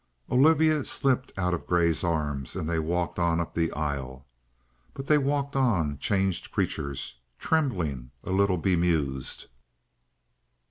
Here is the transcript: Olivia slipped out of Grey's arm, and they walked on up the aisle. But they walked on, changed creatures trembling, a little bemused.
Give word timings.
Olivia 0.31 0.83
slipped 0.83 1.31
out 1.37 1.53
of 1.53 1.67
Grey's 1.67 2.03
arm, 2.03 2.47
and 2.55 2.67
they 2.67 2.79
walked 2.79 3.19
on 3.19 3.39
up 3.39 3.53
the 3.53 3.71
aisle. 3.73 4.25
But 4.95 5.05
they 5.05 5.19
walked 5.19 5.55
on, 5.55 5.99
changed 5.99 6.49
creatures 6.51 7.19
trembling, 7.37 8.09
a 8.23 8.31
little 8.31 8.57
bemused. 8.57 9.45